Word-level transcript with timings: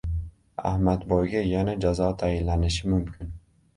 «Ahmadboy»ga 0.69 1.43
yana 1.49 1.75
jazo 1.85 2.09
tayinlanishi 2.23 2.91
mumkin 2.95 3.31